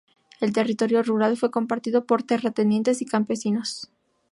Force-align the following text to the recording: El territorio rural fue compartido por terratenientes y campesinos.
El 0.39 0.51
territorio 0.51 1.03
rural 1.03 1.37
fue 1.37 1.51
compartido 1.51 2.05
por 2.07 2.23
terratenientes 2.23 3.03
y 3.03 3.05
campesinos. 3.05 3.91